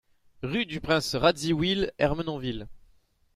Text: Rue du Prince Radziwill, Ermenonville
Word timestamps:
Rue 0.41 0.65
du 0.65 0.81
Prince 0.81 1.13
Radziwill, 1.13 1.91
Ermenonville 1.99 2.67